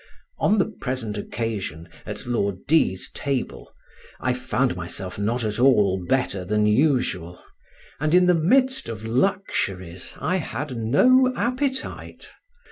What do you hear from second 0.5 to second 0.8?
the